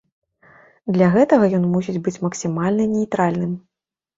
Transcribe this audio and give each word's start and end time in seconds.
Для 0.95 1.09
гэтага 1.17 1.45
ён 1.57 1.63
мусіць 1.75 2.01
быць 2.07 2.17
максімальна 2.27 2.83
нейтральным. 2.99 3.57